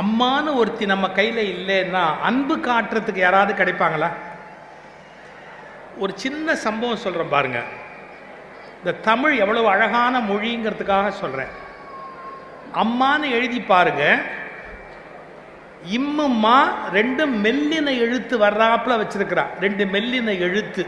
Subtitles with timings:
[0.00, 4.08] அம்மான்னு ஒருத்தி நம்ம கையில் இல்லைன்னா அன்பு காட்டுறதுக்கு யாராவது கிடைப்பாங்களா?
[5.98, 7.62] ஒரு சின்ன சம்பவம் சொல்கிறேன் பாருங்க.
[8.78, 11.48] இந்த தமிழ் எவ்வளவு அழகான மொழிங்கிறதுக்காக சொல்கிறேன்
[12.74, 14.18] அம்மான்னு எழுதி பாருங்க.
[15.96, 16.58] இம்மும்மா
[16.92, 19.44] ரெண்டு மெல்லின எழுத்து வர்றாப்புல வச்சிருக்கிறா.
[19.60, 20.86] ரெண்டு மெல்லின எழுத்து.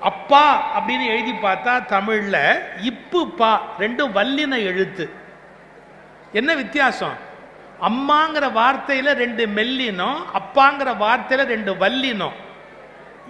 [0.00, 0.44] அப்பா
[0.78, 5.10] அப்படின்னு எழுதி பார்த்தா தமிழில் இப்பு பா ரெண்டும் வல்லின எழுத்து.
[6.32, 7.28] என்ன வித்தியாசம்?
[7.82, 12.36] அம்மாங்கிற வார்த்தையில ரெண்டு மெல்லினம் அப்பாங்கிற வார்த்தையில ரெண்டு வல்லினம்.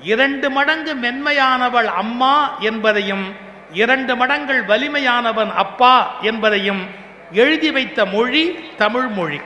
[0.03, 3.37] இரண்டு மடங்கு மென்மையானவள் அம்மா என்பதையும்
[3.73, 6.89] இரண்டு மடங்கள் வலிமையானவன் அப்பா என்பதையும்
[7.33, 8.45] எழுதி வைத்த மொழி
[8.77, 9.41] தமிழ் மொழி.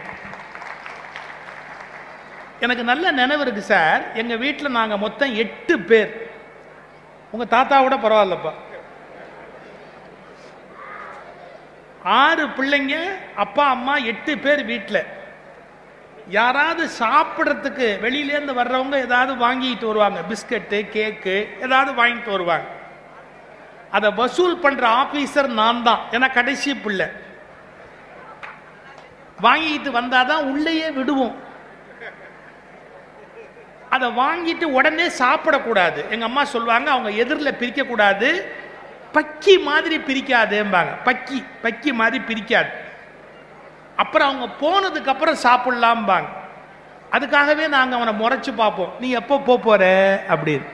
[2.60, 4.12] எனக்கு நல்ல நினைவு இருக்கு சார்.
[4.12, 6.30] எங்க வீட்டில் நாங்க மொத்தம் எட்டு பேர்.
[7.30, 8.52] உங்க தாத்தாவோட பரவாயில்லப்பா.
[12.04, 12.96] ஆறு பிள்ளைங்க
[13.34, 15.04] அப்பா அம்மா எட்டு பேர் வீட்டில்
[16.28, 20.20] யாராவது சாப்பிட்றதுக்கு வெளியிலேருந்து வர்றவங்க ஏதாவது வாங்கிட்டு வருவாங்க.
[20.28, 22.66] பிஸ்கட்டு கேக்கு ஏதாவது வாங்கிட்டு வருவாங்க.
[23.90, 26.00] அதை வசூல் பண்ற ஆபீசர் நான் தான்.
[26.10, 27.06] ஏன்னா கடைசி பிள்ளை.
[29.42, 31.42] வாங்கிட்டு வந்தாதான் உள்ளேயே விடுவோம்.
[33.90, 36.08] அதை வாங்கிட்டு உடனே சாப்பிடக்கூடாது.
[36.08, 38.52] எங்க அம்மா சொல்லுவாங்க அவங்க எதிரில் பிரிக்க கூடாது
[39.16, 40.92] பக்கி மாதிரி பிரிக்காதேம்பாங்க.
[41.04, 42.70] பக்கி பக்கி மாதிரி பிரிக்காது.
[43.96, 46.30] அப்புறம் அவங்க போனதுக்கு அப்புறம் சாப்பிடலாம்பாங்க.
[47.12, 48.94] அதுக்காகவே நாங்கள் அவனை முறைச்சு பார்ப்போம்.
[49.00, 49.84] நீ எப்போ போக போற?
[50.28, 50.66] அப்படின்னு.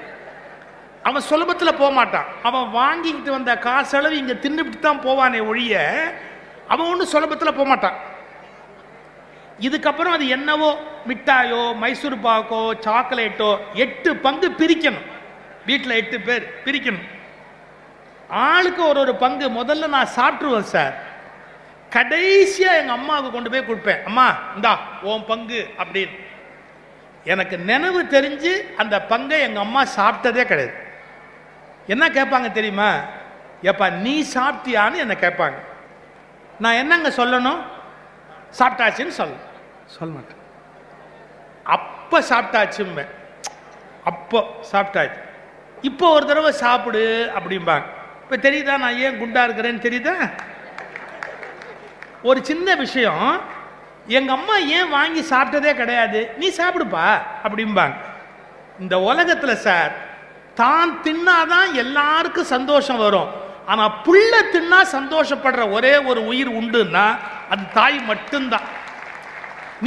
[1.03, 2.25] அவன் சுலபத்தில் போக மாட்டான்.
[2.43, 5.83] அவன் வாங்கிக்கிட்டு வந்த காசளவு இங்கே தின்னுபிட்டு தான் போவானே ஒழிய
[6.69, 7.99] அவன் ஒன்றும் சுலபத்தில் போக மாட்டான்.
[9.61, 10.71] இதுக்கப்புறம் அது என்னவோ
[11.09, 15.09] மிட்டாயோ மைசூர் பாக்கோ சாக்லேட்டோ எட்டு பங்கு பிரிக்கணும்.
[15.67, 17.09] வீட்டில் எட்டு பேர் பிரிக்கணும்.
[18.31, 19.51] ஆளுக்கு ஒரு ஒரு பங்கு.
[19.51, 20.95] முதல்ல நான் சாப்பிட்ருவேன் சார்.
[21.91, 24.03] கடைசியா எங்க அம்மாவுக்கு கொண்டு போய் கொடுப்பேன்.
[24.03, 26.29] அம்மா இந்தா உன் பங்கு அப்படின்னு.
[27.25, 30.75] எனக்கு நினைவு தெரிஞ்சு அந்த பங்கை எங்க அம்மா சாப்பிட்டதே கிடையாது.
[31.87, 32.95] என்ன கேட்பாங்க தெரியுமா?
[33.63, 35.55] ஏப்பா நீ சாப்பிட்டியான்னு என்ன கேட்பாங்க.
[36.59, 37.63] நான் என்னங்க சொல்லணும்?
[38.59, 39.35] சாப்பிட்டாச்சுன்னு சொல்ல.
[39.87, 40.39] சொல்ல மாட்டேன்.
[41.65, 43.09] அப்ப சாப்பிட்டாச்சும்பேன்
[44.05, 45.21] அப்போ சாப்பிட்டாச்சு.
[45.81, 47.85] இப்போ ஒரு தடவை சாப்பிடு அப்படிம்பாங்க.
[48.31, 50.13] இப்போ தெரியுதா நான் ஏன் குண்டா இருக்கிறேன்னு தெரியுதா?
[52.29, 53.25] ஒரு சின்ன விஷயம்
[54.19, 57.07] எங்க அம்மா ஏன் வாங்கி சாப்பிட்டதே கிடையாது நீ சாப்பிடுப்பா
[57.47, 57.97] அப்படிம்பாங்க.
[58.83, 59.91] இந்த உலகத்துல சார்
[60.61, 63.33] தான் தின்னாதான் எல்லாருக்கும் சந்தோஷம் வரும்.
[63.67, 67.07] ஆனா புள்ள தின்னா சந்தோஷப்படுற ஒரே ஒரு உயிர் உண்டுன்னா
[67.53, 68.69] அது தாய் மட்டும்தான்.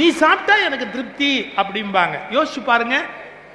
[0.00, 1.32] நீ சாப்பிட்டா எனக்கு திருப்தி
[1.62, 2.16] அப்படிம்பாங்க.
[2.36, 2.98] யோசிச்சு பாருங்க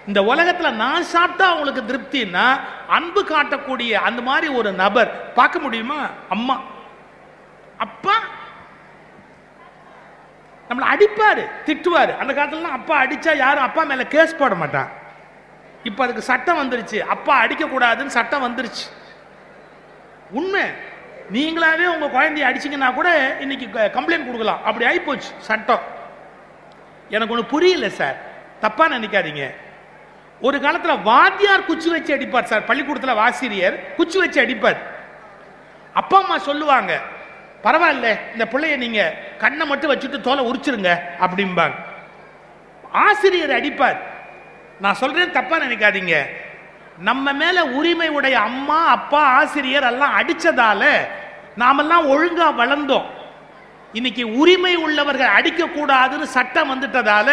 [0.07, 6.07] இந்த உலகத்துல நான் சாப்பிட்டா அவங்களுக்கு திருப்தின்னா அன்பு காட்டக்கூடிய அந்த மாதிரி ஒரு நபர் பார்க்க முடியுமா?
[6.29, 6.61] அம்மா.
[7.77, 8.13] அப்பா
[10.69, 12.17] நம்மளை அடிப்பாரு திட்டுவாரு.
[12.17, 14.89] அந்த காலத்துலலாம் அப்பா அடிச்சா யாரும் அப்பா மேல கேஸ் போட மாட்டான்.
[15.83, 16.99] இப்போ அதுக்கு சட்டம் வந்துருச்சு.
[16.99, 18.85] அப்பா அடிக்க கூடாதுன்னு சட்டம் வந்துருச்சு.
[20.29, 20.61] உண்மை.
[21.33, 24.63] நீங்களாவே உங்க குழந்தைய அடிச்சீங்கன்னா கூட இன்னைக்கு கம்ப்ளைண்ட் கொடுக்கலாம்.
[24.63, 25.81] அப்படி ஆகிப்போச்சு சட்டம்.
[27.09, 28.15] எனக்கு ஒன்று புரியல சார்.
[28.59, 29.55] தப்பா நினைக்காதீங்க.
[30.41, 32.65] ஒரு காலத்தில் வாத்தியார் குச்சி வச்சு அடிப்பார் சார்.
[32.65, 34.77] பள்ளிக்கூடத்தில் ஆசிரியர் குச்சி வச்சு அடிப்பார்.
[35.93, 36.99] அப்பா அம்மா சொல்லுவாங்க
[37.63, 41.75] பரவாயில்ல இந்த பிள்ளைய நீங்க கண்ணை மட்டும் வச்சுட்டு தோலை உரிச்சிருங்க அப்படிம்பாங்க.
[42.91, 43.97] ஆசிரியர் அடிப்பார்.
[44.79, 46.17] நான் சொல்றேன் தப்பா நினைக்காதீங்க.
[46.97, 50.85] நம்ம மேல உரிமை உடைய அம்மா அப்பா ஆசிரியர் எல்லாம் அடிச்சதால
[51.55, 53.05] நாமெல்லாம் ஒழுங்கா வளர்ந்தோம்.
[53.93, 57.29] இன்னைக்கு உரிமை உள்ளவர்கள் அடிக்க கூடாதுன்னு சட்டம் வந்துட்டதால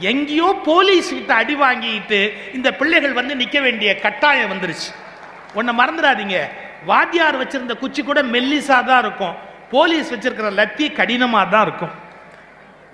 [0.00, 4.90] எங்கேயோ போலீஸ் கிட்ட அடி வாங்கிட்டு இந்த பிள்ளைகள் வந்து நிற்க வேண்டிய கட்டாயம் வந்துருச்சு.
[5.54, 6.38] ஒன்ன மறந்துடாதீங்க.
[6.84, 9.34] வாத்தியார் வச்சிருந்த குச்சி கூட மெல்லிசா தான் இருக்கும்.
[9.70, 11.94] போலீஸ் வச்சிருக்கிற லத்தி கடினமாக தான் இருக்கும்.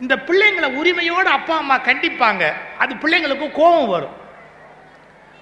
[0.01, 2.53] இந்த பிள்ளைங்களை உரிமையோடு அப்பா அம்மா கண்டிப்பாங்க.
[2.79, 4.17] அது பிள்ளைங்களுக்கு கோபம் வரும்.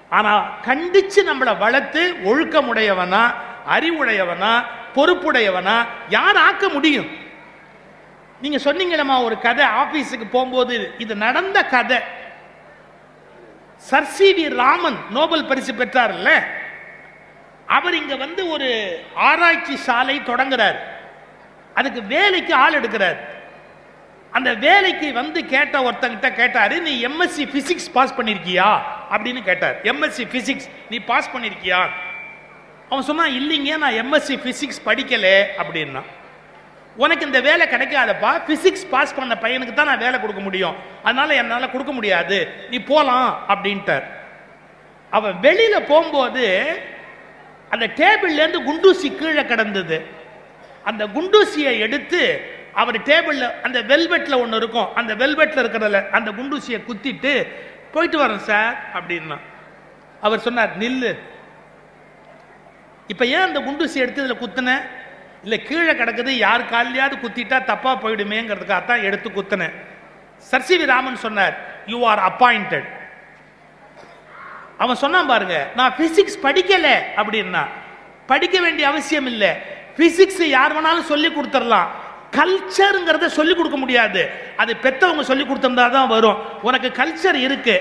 [0.09, 3.33] ஆனால் கண்டிச்சு நம்மளை வளர்த்து ஒழுக்கமுடையவனா
[3.75, 4.63] அறிவுடையவனா
[4.95, 7.18] பொறுப்புடையவனா யார் ஆக்க முடியும்?
[8.41, 9.65] நீங்க சொன்னீங்களம்மா ஒரு கதை.
[9.65, 11.97] ஆபீஸுக்கு போகும்போது இது நடந்த கதை.
[13.75, 16.43] சர் ராமன் நோபல் பரிசு பெற்றார்ல?
[17.67, 20.79] அவர் இங்க வந்து ஒரு ஆராய்ச்சி சாலை தொடங்குறார்.
[21.73, 23.17] அதுக்கு வேலைக்கு ஆள் எடுக்கிறார்.
[24.31, 28.79] அந்த வேலைக்கு வந்து கேட்ட ஒருத்தங்கிட்ட கேட்டாரு நீ எம்எஸ்சி பிசிக்ஸ் பாஸ் பண்ணிருக்கியா?
[29.11, 29.81] அப்படின்னு கேட்டார்.
[29.81, 31.89] எம்எஸ்சி பிசிக்ஸ் நீ பாஸ் பண்ணிருக்கியா?
[32.89, 36.01] அவன் சொன்னா இல்லைங்க நான் எம்எஸ்சி பிசிக்ஸ் படிக்கல அப்படின்னா.
[37.03, 40.75] உனக்கு இந்த வேலை கிடைக்காதப்பா பிசிக்ஸ் பாஸ் பண்ண பையனுக்கு தான் நான் வேலை கொடுக்க முடியும்.
[41.07, 42.37] அதனால என்னால் கொடுக்க முடியாது.
[42.69, 44.05] நீ போலாம் அப்படின்ட்டார்.
[45.17, 46.45] அவன் வெளியில போகும்போது
[47.73, 49.97] அந்த டேபிள்ல இருந்து குண்டூசி கீழே கிடந்தது.
[50.89, 52.21] அந்த குண்டூசியை எடுத்து
[52.81, 54.89] அவர் டேபிள்ல அந்த வெல்வெட்ல ஒன்று இருக்கும்.
[54.99, 57.33] அந்த வெல்வெட்ல இருக்கிறதுல அந்த குண்டூசியை குத்திட்டு
[57.93, 59.37] போயிட்டு வரேன் சார் அப்படின்னா.
[60.25, 61.11] அவர் சொன்னார் நில்லு.
[63.13, 64.83] இப்ப ஏன் அந்த குண்டூசி எடுத்து இதில் குத்துனேன்
[65.43, 69.75] இல்லை கீழே கிடக்குது யார் காலையாவது குத்திட்டா தப்பா போயிடுமேங்கிறதுக்காக தான் எடுத்து குத்தினேன்.
[70.51, 71.55] சர்சிவி ராமன் சொன்னார்
[71.91, 72.87] யூ ஆர் அப்பாயிண்டட்
[74.83, 76.87] அவன் சொன்னான் பாருங்க நான் பிசிக்ஸ் படிக்கல
[77.19, 77.63] அப்படின்னா.
[78.31, 79.49] படிக்க வேண்டிய அவசியம் இல்லை.
[79.97, 81.89] பிசிக்ஸ் யார் வேணாலும் சொல்லி கொடுத்துடலாம்.
[82.37, 84.21] கல்ச்சருங்கிறத சொல்லி கொடுக்க முடியாது.
[84.61, 86.39] அது பெத்தவங்க சொல்லி கொடுத்திருந்தா தான் வரும்.
[86.67, 87.75] உனக்கு கல்ச்சர் இருக்கு.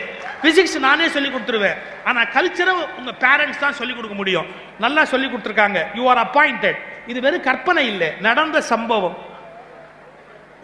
[0.45, 1.79] பிசிக்ஸ் நானே சொல்லி கொடுத்துருவேன்.
[2.09, 4.47] ஆனா கல்ச்சரை உங்க பேரண்ட்ஸ் தான் சொல்லி கொடுக்க முடியும்.
[4.85, 5.81] நல்லா சொல்லி கொடுத்துருக்காங்க.
[5.99, 6.79] யூ ஆர் அப்பாயிண்டட்
[7.11, 9.17] இது வெறும் கற்பனை இல்லை நடந்த சம்பவம்.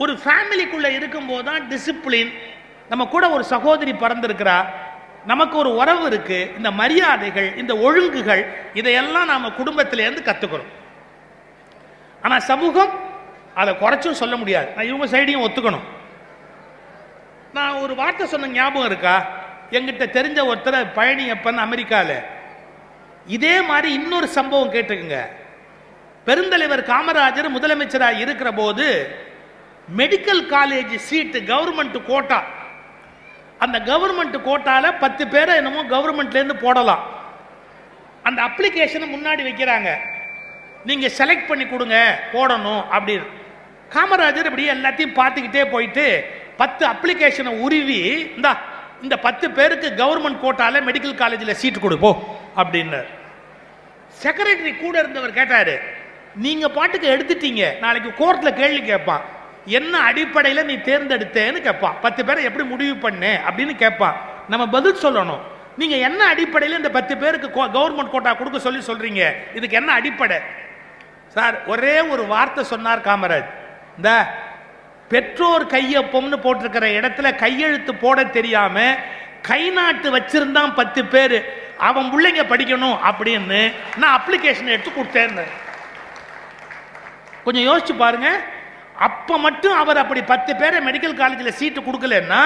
[0.02, 2.32] ஒரு ஃபேமிலிக்குள்ள இருக்கும்போது தான் டிசிப்ளின்
[2.88, 4.56] நம்ம கூட ஒரு சகோதரி பிறந்திருக்கிறா
[5.30, 8.42] நமக்கு ஒரு உறவு இருக்கு இந்த மரியாதைகள் இந்த ஒழுங்குகள்
[8.80, 10.72] இதையெல்லாம் நாம குடும்பத்திலேருந்து கத்துக்கிறோம்.
[12.24, 12.92] ஆனா சமூகம்
[13.60, 14.68] அதை குறைச்சும் சொல்ல முடியாது.
[14.76, 15.86] நான் இவங்க சைடையும் ஒத்துக்கணும்.
[17.56, 19.16] நான் ஒரு வார்த்தை சொன்ன ஞாபகம் இருக்கா?
[19.76, 22.16] எங்கிட்ட தெரிஞ்ச ஒருத்தர் பழனியப்பன் அமெரிக்காவில்
[23.36, 25.18] இதே மாதிரி இன்னொரு சம்பவம் கேட்டுக்குங்க
[26.26, 28.86] பெருந்தலைவர் காமராஜர் முதலமைச்சராக இருக்கிற போது
[29.98, 32.38] medical college seat government quota
[33.64, 37.02] அந்த கவர்மெண்ட் கோட்டால பத்து பேரை என்னமோ கவர்மெண்ட்ல இருந்து போடலாம்.
[38.28, 39.88] அந்த அப்ளிகேஷனை முன்னாடி வைக்கிறாங்க.
[40.88, 41.98] நீங்க செலக்ட் பண்ணி கொடுங்க
[42.34, 43.26] போடணும் அப்படின்னு.
[43.94, 46.06] காமராஜர் இப்படி எல்லாத்தையும் பார்த்துக்கிட்டே போயிட்டு
[46.60, 48.00] பத்து அப்ளிகேஷனை உருவி
[48.36, 48.52] இந்தா
[49.04, 52.20] இந்த பத்து பேருக்கு கவர்மெண்ட் கோட்டால மெடிக்கல் காலேஜில் சீட் கொடுப்போம்
[52.60, 53.00] அப்படின்னு
[54.22, 55.74] செக்ரட்டரி கூட இருந்தவர் கேட்டாரு
[56.36, 57.78] நீங்க பாட்டுக்கு எடுத்துட்டீங்க.
[57.78, 59.20] நாளைக்கு கோர்ட்ல கேள்வி கேட்பான்.
[59.66, 61.96] என்ன அடிப்படையில நீ தேர்ந்தெடுத்தேன்னு கேட்பான்.
[62.00, 64.20] பத்து பேரை எப்படி முடிவு பண்ணு அப்படின்னு கேட்பான்.
[64.48, 65.40] நம்ம பதில் சொல்லணும்.
[65.76, 69.32] நீங்க என்ன அடிப்படையில் இந்த பத்து பேருக்கு கவர்மெண்ட் கோட்டா கொடுக்க சொல்லி சொல்றீங்க?
[69.54, 70.36] இதுக்கு என்ன அடிப்படை?
[71.28, 73.50] சார் ஒரே ஒரு வார்த்தை சொன்னார் காமராஜ்.
[73.96, 74.34] இந்த
[75.08, 78.94] பெற்றோர் கையொப்பம்னு போட்டிருக்கிற இடத்துல கையெழுத்து போட தெரியாம
[79.42, 81.62] கை நாட்டு வச்சிருந்தான் பத்து பேர்.
[81.78, 85.42] அவன் பிள்ளைங்க படிக்கணும் அப்படின்னு நான் அப்ளிகேஷன் எடுத்து கொடுத்தேன்னு.
[87.44, 88.28] கொஞ்சம் யோசிச்சு பாருங்க.
[89.06, 92.42] அப்ப மட்டும் அவர் அப்படி பத்து பேரை மெடிக்கல் காலேஜில் சீட்டு கொடுக்கலன்னா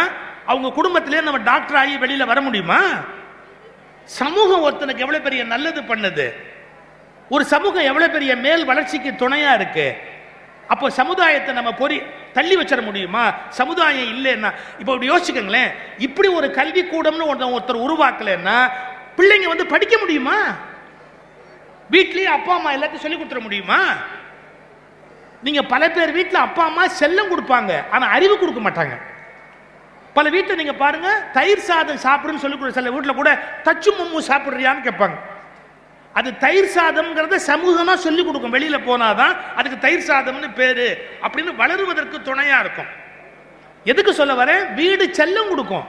[0.51, 2.81] அவங்க குடும்பத்திலே நம்ம டாக்டர் ஆகி வெளியில வர முடியுமா?
[4.21, 6.27] சமூகம் ஒருத்தனுக்கு எவ்வளவு பெரிய நல்லது பண்ணுது?
[7.35, 9.87] ஒரு சமூகம் எவ்வளவு பெரிய மேல் வளர்ச்சிக்கு துணையா இருக்கு?
[10.73, 11.99] அப்போ சமுதாயத்தை நம்ம பொறி
[12.37, 13.25] தள்ளி வச்சிட முடியுமா?
[13.61, 14.51] சமுதாயம் இல்லைன்னா
[14.81, 15.71] இப்போ இப்படி யோசிச்சுக்கோங்களேன்.
[16.07, 18.57] இப்படி ஒரு கல்வி கூடம்னு ஒருத்தர் உருவாக்கலைன்னா
[19.19, 20.39] பிள்ளைங்க வந்து படிக்க முடியுமா?
[21.91, 23.81] வீட்லயே அப்பா அம்மா எல்லாத்தையும் சொல்லி கொடுத்துட முடியுமா?
[25.43, 28.95] நீங்க பல பேர் வீட்டில் அப்பா அம்மா செல்லம் கொடுப்பாங்க ஆனால் அறிவு கொடுக்க மாட்டாங்க.
[30.15, 33.31] பல வீட்டில் நீங்க பாருங்க தயிர் சாதம் சாப்பிடுன்னு சொல்லி கொடு சில வீட்டில் கூட
[33.65, 35.19] தச்சு மும்மு சாப்பிடுறியான்னு கேட்பாங்க.
[36.13, 38.55] அது தயிர் சாதம்ங்கிறத சமூகமா சொல்லி கொடுக்கும்.
[38.55, 40.87] வெளியில போனாதான் அதுக்கு தயிர் சாதம்னு பேரு.
[41.23, 42.91] அப்படின்னு வளருவதற்கு துணையா இருக்கும்.
[43.85, 44.75] எதுக்கு சொல்ல வரேன்?
[44.75, 45.87] வீடு செல்லம் கொடுக்கும்.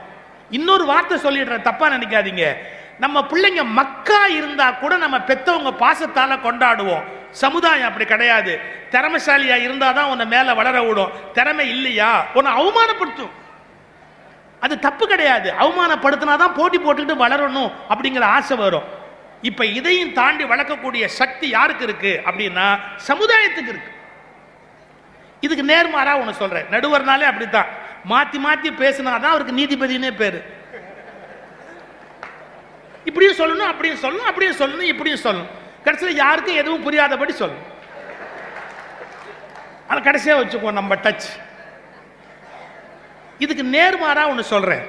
[0.50, 1.62] இன்னொரு வார்த்தை சொல்லிடுறேன்.
[1.62, 2.44] தப்பா நினைக்காதீங்க.
[3.00, 7.02] நம்ம பிள்ளைங்க மக்கா இருந்தா கூட நம்ம பெத்தவங்க பாசத்தால கொண்டாடுவோம்.
[7.30, 8.60] சமுதாயம் அப்படி கிடையாது.
[8.90, 11.10] திறமைசாலியா இருந்தாதான் உன்னை மேல வளர விடும்.
[11.32, 12.26] திறமை இல்லையா?
[12.34, 13.30] உன்னை அவமானப்படுத்தும்.
[14.60, 15.52] அது தப்பு கிடையாது.
[15.52, 18.82] அவமானப்படுத்தினா தான் போட்டி போட்டுக்கிட்டு வளரணும் அப்படிங்கிற ஆசை வரும்.
[19.42, 23.92] இப்ப இதையும் தாண்டி வளர்க்கக்கூடிய சக்தி யாருக்கு இருக்கு அப்படின்னா சமுதாயத்துக்கு இருக்கு.
[25.40, 26.64] இதுக்கு நேர்மாறா ஒண்ணு சொல்றேன்.
[26.70, 27.66] நடுவர்னாலே அப்படித்தான்.
[28.08, 30.58] மாத்தி மாத்தி பேசினாதான் அவருக்கு நீதிபதினே பேரு.
[33.04, 35.48] இப்படியும் சொல்லணும் அப்படியும் சொல்லணும் அப்படியும் சொல்லணும் இப்படியும் சொல்லணும்.
[35.84, 37.68] கடைசியில் யாருக்கும் எதுவும் புரியாதபடி சொல்லணும்.
[39.88, 41.28] அதை கடைசியா வச்சுக்கோ நம்ம டச்
[43.38, 44.84] இதுக்கு நேர்மாறா ஒன்று சொல்றேன்.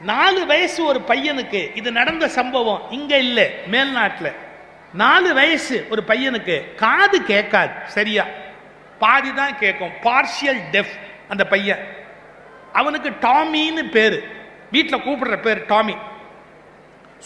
[0.00, 4.32] நாலு வயசு ஒரு பையனுக்கு இது நடந்த சம்பவம் இங்க இல்ல மேல்நாட்டில்.
[4.94, 8.24] நாலு வயசு ஒரு பையனுக்கு காது கேட்காது சரியா?
[8.98, 9.92] பாதி தான் கேட்கும்.
[10.02, 10.98] பார்ஷியல் டெஃப்
[11.28, 11.96] அந்த பையன்.
[12.72, 14.28] அவனுக்கு டாமின்னு பேரு.
[14.70, 15.96] வீட்டில் கூப்பிடுற பேர் டாமி.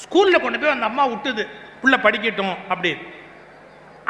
[0.02, 1.44] ஸ்கூலில் கொண்டு போய் அந்த அம்மா விட்டுது.
[1.82, 2.54] புள்ள படிக்கட்டும்.
[2.70, 3.04] அப்படின்னு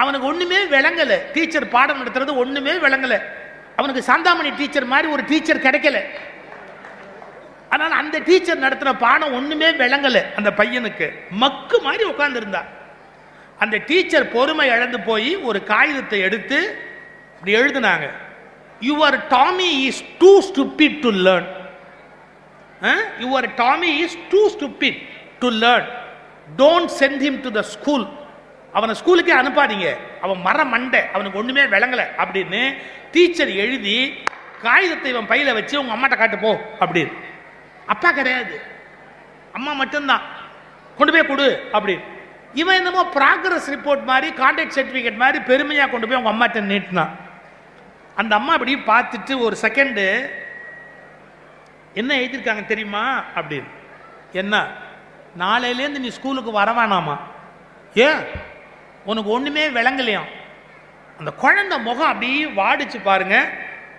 [0.02, 1.18] அவனுக்கு ஒன்றுமே விளங்கலை.
[1.34, 3.18] டீச்சர் பாடம் நடத்துறது ஒன்றுமே விளங்கலை.
[3.76, 5.98] அவனுக்கு சாந்தாமணி டீச்சர் மாதிரி ஒரு டீச்சர் கிடைக்கல.
[7.70, 11.06] ஆனால் அந்த டீச்சர் நடத்துற பாடம் ஒன்றுமே விளங்கலை அந்த பையனுக்கு.
[11.42, 12.62] மக்கு மாதிரி உட்காந்துருந்தா
[13.58, 16.58] அந்த டீச்சர் பொறுமை இழந்து போய் ஒரு காகிதத்தை எடுத்து
[17.34, 18.06] இப்படி எழுதுனாங்க.
[18.80, 21.48] Your Tommy is too stupid to learn
[23.20, 24.98] your Tommy is too stupid
[25.38, 25.86] to learn
[26.56, 28.06] don't send him to the school
[28.72, 29.96] அவனை ஸ்கூலுக்கே அனுப்பாதீங்க.
[30.20, 31.00] அவன் மர மண்டை.
[31.12, 32.04] அவனுக்கு ஒண்ணுமே விளங்கலை.
[32.18, 32.76] அப்படின்னு
[33.10, 34.24] டீச்சர் எழுதி
[34.62, 37.12] காகிதத்தை இவன் பையில வச்சு உங்க அம்மாட்ட காட்டு போ அப்படின்னு.
[37.86, 38.60] அப்பா கிடையாது.
[39.52, 40.22] அம்மா மட்டும்தான்.
[40.96, 42.04] கொண்டு போய் கொடு அப்படின்னு.
[42.54, 47.10] இவன் என்னமோ ப்ராக்ரஸ் ரிப்போர்ட் மாதிரி கான்டாக்ட் சர்டிஃபிகேட் மாதிரி பெருமையா கொண்டு போய் உங்க அம்மாட்ட நீட்டினான்.
[48.14, 50.30] அந்த அம்மா அப்படி பார்த்துட்டு ஒரு செகண்டு
[51.94, 53.22] என்ன எழுதியிருக்காங்க தெரியுமா?
[53.34, 53.68] அப்படின்னு.
[54.32, 54.84] என்ன?
[55.38, 57.16] நாளையிலேருந்து நீ ஸ்கூலுக்கு வர வேணாமா
[57.94, 58.20] ஏன்
[59.04, 60.30] உனக்கு ஒன்றுமே விளங்கலையாம்
[61.18, 63.48] அந்த குழந்தை முகம் அப்படியே வாடிச்சு பாருங்க.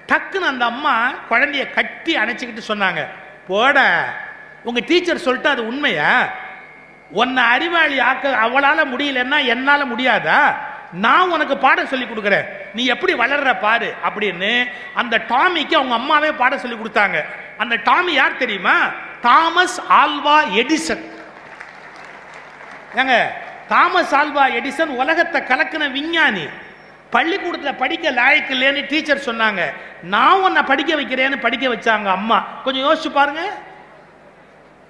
[0.07, 3.07] டக்குன்னு அந்த அம்மா குழந்தைய கட்டி அணைச்சிக்கிட்டு சொன்னாங்க.
[3.47, 3.77] போட
[4.63, 6.29] உங்கள் டீச்சர் சொல்லிட்டு அது உண்மையா?
[7.09, 10.55] உன்னை அறிவாளி ஆக்க அவளால் முடியலன்னா என்னால் முடியாதா?
[10.91, 12.45] நான் உனக்கு பாடம் சொல்லி கொடுக்குறேன்.
[12.73, 17.25] நீ எப்படி வளர்ற பாரு அப்படின்னு அந்த டாமிக்கு அவங்க அம்மாவே பாடம் சொல்லி கொடுத்தாங்க.
[17.57, 18.77] அந்த டாமி யார் தெரியுமா?
[19.21, 21.05] Thomas Alva Edison.
[22.95, 23.27] ஏங்க
[23.67, 26.47] தாமஸ் ஆல்வா எடிசன் உலகத்தை கலக்கின விஞ்ஞானி.
[27.09, 29.61] பள்ளிக்கூடத்தில் படிக்க லாயக்கு இல்லைன்னு டீச்சர் சொன்னாங்க.
[30.01, 32.39] நான் உன்னை படிக்க வைக்கிறேன்னு படிக்க வச்சாங்க அம்மா.
[32.63, 33.41] கொஞ்சம் யோசிச்சு பாருங்க.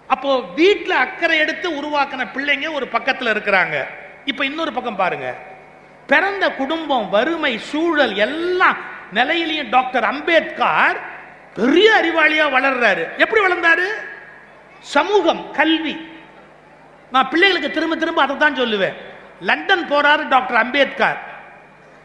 [0.08, 3.86] அப்போ வீட்டில் அக்கறை எடுத்து உருவாக்கின பிள்ளைங்க ஒரு பக்கத்தில் இருக்கிறாங்க.
[4.26, 5.36] இப்போ இன்னொரு பக்கம் பாருங்க.
[6.08, 8.78] பிறந்த குடும்பம் வறுமை சூழல் எல்லாம்
[9.14, 10.98] நிலையிலையும் டாக்டர் அம்பேத்கர்
[11.54, 13.16] பெரிய அறிவாளியா வளர்றாரு.
[13.18, 13.88] எப்படி வளர்ந்தாரு?
[14.80, 16.16] சமூகம் கல்வி.
[17.12, 18.96] நான் பிள்ளைகளுக்கு திரும்ப திரும்ப அதை தான் சொல்லுவேன்.
[19.40, 21.18] லண்டன் போறாரு டாக்டர் அம்பேத்கர்.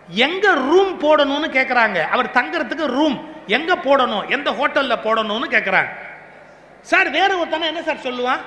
[0.09, 3.16] எங்க ரூம் போடணும்னு கேட்குறாங்க அவர் தங்கறதுக்கு ரூம்
[3.47, 4.25] எங்க போடணும்?
[4.28, 5.92] எந்த ஹோட்டல்ல போடணும்னு கேட்குறாங்க
[6.90, 8.42] சார் வேற ஒருத்தன என்ன சார் சொல்லுவான்?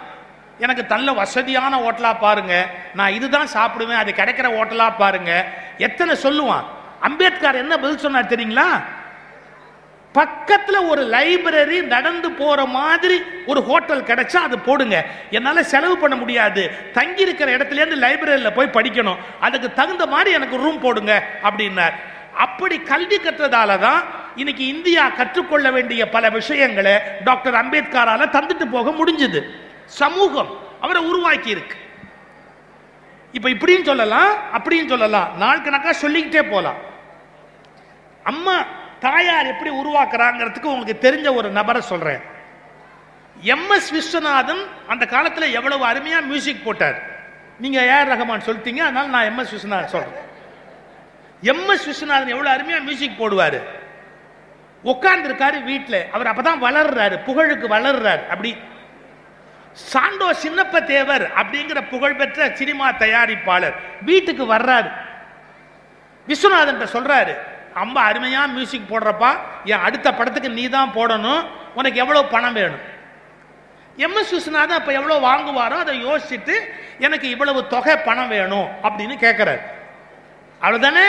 [0.59, 2.53] எனக்கு நல்ல வசதியான ஹோட்டலா பாருங்க.
[2.93, 4.01] நான் இதுதான் சாப்பிடுவேன்.
[4.03, 5.31] அது கிடைக்கிற ஹோட்டலா பாருங்க.
[5.77, 6.65] எத்தனை சொல்லுவான்?
[6.99, 8.69] அம்பேத்கர் என்ன பதில் சொன்னார் தெரியுங்களா?
[10.17, 13.17] பக்கத்தில் ஒரு லைப்ரரி நடந்து போற மாதிரி
[13.51, 14.97] ஒரு ஹோட்டல் கிடைச்சா அது போடுங்க.
[15.37, 16.63] என்னால் செலவு பண்ண முடியாது.
[16.97, 19.21] தங்கி இருக்கிற இடத்துல இருந்து லைப்ரரியில் போய் படிக்கணும்.
[19.39, 21.95] அதுக்கு தகுந்த மாதிரி எனக்கு ரூம் போடுங்க அப்படின்னார்.
[22.45, 24.01] அப்படி கல்வி கற்றதால தான்
[24.35, 26.93] இன்னைக்கு இந்தியா கற்றுக்கொள்ள வேண்டிய பல விஷயங்களை
[27.23, 29.41] டாக்டர் அம்பேத்கரால தந்துட்டு போக முடிஞ்சது.
[30.01, 31.77] சமூகம் அவரை உருவாக்கி இருக்கு
[33.37, 35.29] இப்ப இப்படியும் சொல்லலாம் அப்படின்னு சொல்லலாம்.
[35.37, 36.79] நாள் கணக்கா சொல்லிக்கிட்டே போலாம்.
[38.31, 38.55] அம்மா
[38.99, 42.21] தாயார் எப்படி உருவாக்குறாங்கிறதுக்கு உங்களுக்கு தெரிஞ்ச ஒரு நபரை சொல்றேன்.
[43.41, 47.01] எம் எஸ் விஸ்வநாதன் அந்த காலத்தில் எவ்வளவு அருமையா மியூசிக் போட்டார்.
[47.59, 50.13] நீங்க ஏஆர் ரஹ்மான் சொல்லிட்டீங்க அதனால நான் எம் எஸ் விஸ்வநாதன் சொல்றேன்.
[51.41, 53.61] எம் எஸ் விஸ்வநாதன் எவ்வளவு அருமையா மியூசிக் போடுவாரு.
[54.81, 58.57] உட்கார்ந்து இருக்காரு அவர் அப்பதான் வளர்றாரு புகழுக்கு வளர்றாரு அப்படி.
[59.71, 64.91] சாண்டோ சின்னப்ப தேவர் அப்படிங்கிற புகழ்பெற்ற சினிமா தயாரிப்பாளர் வீட்டுக்கு வர்றாரு.
[66.27, 67.35] விஸ்வநாதன் சொல்றாரு
[67.79, 69.29] ரொம்ப அருமையாக மியூசிக் போடுறப்பா
[69.71, 71.41] என் அடுத்த படத்துக்கு நீ தான் போடணும்.
[71.79, 72.83] உனக்கு எவ்வளோ பணம் வேணும்?
[74.05, 76.55] எம் எஸ் விஸ்வநாதன் அப்போ எவ்வளோ வாங்குவாரோ அதை யோசிச்சுட்டு
[77.05, 79.49] எனக்கு இவ்வளவு தொகை பணம் வேணும் அப்படின்னு கேட்கற
[80.63, 81.05] அவ்வளோ தானே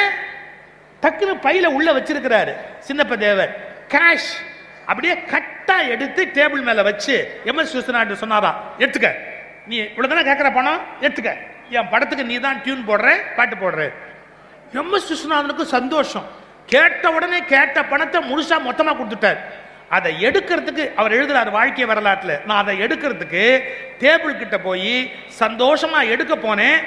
[1.03, 2.53] டக்குன்னு பையில உள்ள வச்சிருக்கிறாரு
[2.87, 3.53] சின்னப்ப தேவர்.
[3.95, 4.31] கேஷ்
[4.91, 7.15] அப்படியே கட்டா எடுத்து டேபிள் மேல வச்சு
[7.51, 9.11] எம் எஸ் விஸ்வநாதன் சொன்னாராம் எடுத்துக்க.
[9.69, 10.81] நீ இவ்வளவுதானே கேட்கிற பணம்?
[11.05, 11.31] எடுத்துக்க.
[11.77, 13.85] என் படத்துக்கு நீ தான் டியூன் போடுற பாட்டு போடுற.
[14.81, 16.27] எம்எஸ் விஸ்வநாதனுக்கு சந்தோஷம்.
[16.67, 19.41] கேட்ட உடனே கேட்ட பணத்தை முழுசா மொத்தமா கொடுத்துட்டார்.
[19.89, 22.45] அதை எடுக்கிறதுக்கு அவர் எழுதுறாரு வாழ்க்கை வரலாற்றுல.
[22.45, 23.43] நான் அதை எடுக்கிறதுக்கு
[24.01, 26.79] டேபிள் கிட்ட போய் சந்தோஷமா எடுக்க போனேன்.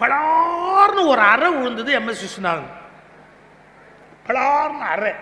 [0.00, 2.70] பலார்னு ஒரு அறை விழுந்தது எம் எஸ் விஸ்வநாதன்.
[4.26, 5.12] பலார்னு அறை.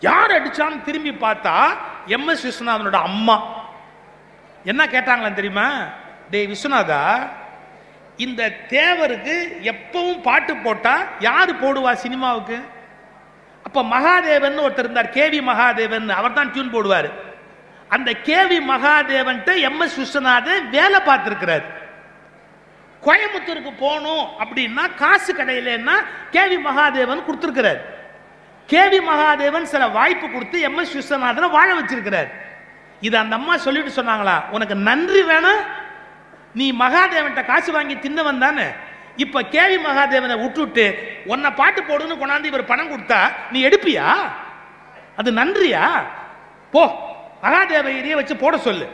[0.00, 1.54] யார் அடிச்சான்னு திரும்பி பார்த்தா
[2.06, 3.36] எம் எஸ் விஸ்வநாதனோட அம்மா.
[4.64, 5.68] என்ன கேட்டாங்களா தெரியுமா?
[6.30, 7.28] டேய் விஸ்வநாதா
[8.16, 9.36] இந்த தேவருக்கு
[9.72, 12.58] எப்பவும் பாட்டு போட்டா யாரு போடுவா சினிமாவுக்கு?
[13.70, 17.06] அப்போ மகாதேவன் ஒருத்தர் இருந்தார் கேவி மகாதேவன் அவர் தான் டியூன் போடுவார்.
[17.94, 21.62] அந்த கேவி மகாதேவன்ட்டு எம் எஸ் விஸ்வநாதன் வேலை பார்த்துருக்கிறார்.
[23.06, 25.94] கோயம்புத்தூருக்கு போகணும் அப்படின்னா காசு கடையிலன்னா
[26.34, 27.80] கேவி மகாதேவன் கொடுத்துருக்கிறார்.
[28.72, 32.28] கேவி மகாதேவன் சில வாய்ப்பு கொடுத்து எம் எஸ் விஸ்வநாதனை வாழ வச்சிருக்கிறார்.
[33.06, 35.62] இது அந்த அம்மா சொல்லிட்டு சொன்னாங்களா உனக்கு நன்றி வேணும்.
[36.60, 38.68] நீ மகாதேவன்கிட்ட காசு வாங்கி தின்னவன் தானே.
[39.20, 40.84] இப்ப கேவி மகாதேவனை விட்டுட்டு
[41.24, 44.12] உன்னை பாட்டு போடுன்னு கொண்டாந்து இவர் பணம் கொடுத்தா நீ எடுப்பியா?
[45.16, 45.86] அது நன்றியா?
[46.70, 46.82] போ
[47.42, 48.88] மகாதேவையரையே வச்சு போட சொல்லு.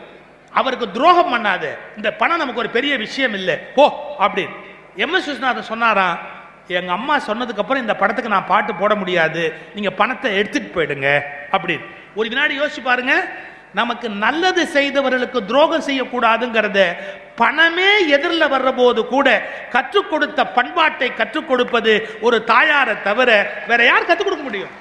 [0.50, 1.64] அவருக்கு துரோகம் பண்ணாத.
[1.96, 3.56] இந்த பணம் நமக்கு ஒரு பெரிய விஷயம் இல்லை.
[3.56, 4.54] போ அப்படின்னு.
[4.96, 6.18] எம் எஸ் விஸ்வநாதன் சொன்னாராம்
[6.66, 9.52] எங்க அம்மா சொன்னதுக்கு அப்புறம் இந்த படத்துக்கு நான் பாட்டு போட முடியாது.
[9.74, 11.20] நீங்க பணத்தை எடுத்துட்டு போயிடுங்க.
[11.54, 11.84] அப்படின்னு.
[12.14, 13.26] ஒரு வினாடி யோசிச்சு பாருங்க
[13.78, 16.80] நமக்கு நல்லது செய்தவர்களுக்கு துரோகம் செய்யக்கூடாதுங்கிறத
[17.34, 19.28] பணமே எதிரில் வர்ற போது கூட
[19.70, 23.30] கற்றுக் கொடுத்த பண்பாட்டை கற்றுக் கொடுப்பது ஒரு தாயாரை தவிர
[23.68, 24.74] வேற யார் கற்றுக் கொடுக்க முடியும்?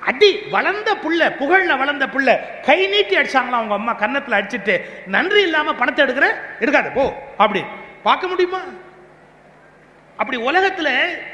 [0.00, 2.28] அடி வளர்ந்த புள்ள புகழ்ல வளர்ந்த புள்ள
[2.66, 4.74] கை நீட்டி அடிச்சாங்களா அவங்க அம்மா கன்னத்துல அடிச்சிட்டு
[5.06, 6.26] நன்றி இல்லாம பணத்தை எடுக்கிற?
[6.60, 7.04] எடுக்காத போ
[7.36, 7.62] அப்படி.
[8.02, 8.60] பார்க்க முடியுமா?
[10.16, 10.88] அப்படி உலகத்துல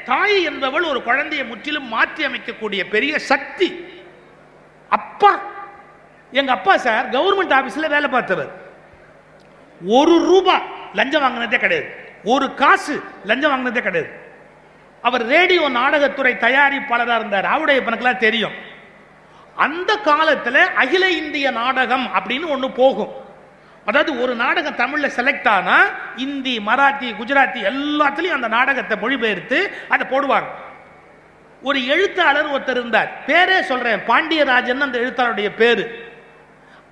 [0.05, 3.69] தாய் என்பவள் ஒரு குழந்தையை முற்றிலும் மாற்றி அமைக்கக்கூடிய பெரிய சக்தி.
[4.89, 5.31] அப்பா
[6.31, 8.51] எங்க அப்பா சார் கவர்மெண்ட் ஆபீஸ்ல வேலை பார்த்தவர்.
[9.87, 10.61] ஒரு ரூபா
[10.93, 11.87] லஞ்சம் வாங்கினதே கிடையாது.
[12.23, 14.09] ஒரு காசு லஞ்சம் வாங்கினதே கிடையாது.
[15.01, 17.45] அவர் ரேடியோ நாடகத்துறை தயாரிப்பாளராக இருந்தார்.
[17.45, 18.51] அவருடைய பணக்கெல்லாம் தெரியும்.
[19.55, 23.11] அந்த காலத்தில் அகில இந்திய நாடகம் அப்படின்னு ஒன்று போகும்.
[23.85, 29.59] அதாவது ஒரு நாடகம் தமிழில் செலக்ட் ஆனால் இந்தி மராத்தி குஜராத்தி எல்லாத்துலேயும் அந்த நாடகத்தை மொழிபெயர்த்து
[29.89, 30.49] அதை போடுவாங்க.
[31.63, 33.09] ஒரு எழுத்தாளர் ஒருத்தர் இருந்தார்.
[33.27, 36.09] பேரே சொல்கிறேன் பாண்டியராஜன் அந்த எழுத்தாளருடைய பேர்.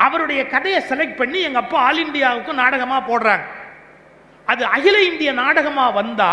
[0.05, 3.45] அவருடைய கதையை செலக்ட் பண்ணி எங்க அப்பா ஆல் இந்தியாவுக்கும் நாடகமா போடுறாங்க.
[4.51, 6.29] அது அகில இந்திய நாடகமா வந்தா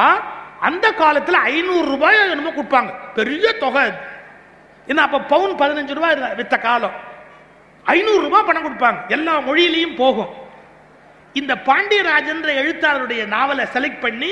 [0.68, 2.90] அந்த காலத்தில் ஐநூறு ரூபாய் என்னமோ கொடுப்பாங்க.
[3.14, 3.98] பெரிய தொகை அது.
[4.90, 6.96] ஏன்னா அப்ப பவுன் பதினஞ்சு ரூபாய் வித்த காலம்.
[7.84, 9.00] ஐநூறு ரூபாய் பணம் கொடுப்பாங்க.
[9.08, 10.32] எல்லா மொழியிலையும் போகும்.
[11.40, 14.30] இந்த பாண்டியராஜன்ற எழுத்தாளருடைய நாவலை செலக்ட் பண்ணி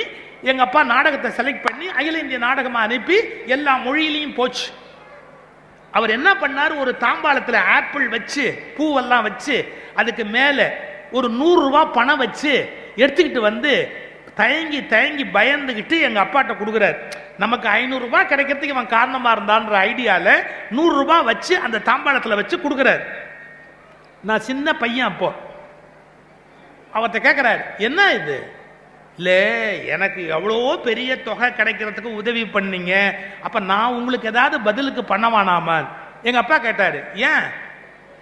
[0.50, 3.18] எங்கள் அப்பா நாடகத்தை செலக்ட் பண்ணி அகில இந்திய நாடகமா அனுப்பி
[3.56, 4.66] எல்லா மொழியிலையும் போச்சு.
[5.94, 6.78] அவர் என்ன பண்ணார்?
[6.78, 8.44] ஒரு தாம்பாளத்தில் ஆப்பிள் வச்சு
[8.78, 9.56] பூவெல்லாம் வச்சு
[9.94, 10.66] அதுக்கு மேலே
[11.10, 12.52] ஒரு நூறுரூவா பணம் வச்சு
[12.96, 13.72] எடுத்துக்கிட்டு வந்து
[14.34, 16.96] தயங்கி தயங்கி பயந்துக்கிட்டு எங்கள் அப்பாட்ட கொடுக்குறாரு.
[17.38, 20.46] நமக்கு ஐநூறுரூபா கிடைக்கிறதுக்கு இவன் காரணமாக இருந்தான்ற ஐடியாவில்
[20.76, 23.04] நூறுரூபா வச்சு அந்த தாம்பாளத்தில் வச்சு கொடுக்குறாரு.
[24.22, 25.32] நான் சின்ன பையன் அப்போ.
[26.94, 28.36] அவர்கிட்ட கேட்குறாரு என்ன இது?
[29.16, 33.14] இல்லை எனக்கு எவ்வளோ பெரிய தொகை கிடைக்கிறதுக்கு உதவி பண்ணீங்க.
[33.42, 35.86] அப்போ நான் உங்களுக்கு ஏதாவது பதிலுக்கு பண்ணவானாமா?
[36.22, 37.42] எங்கள் அப்பா கேட்டார் ஏன்?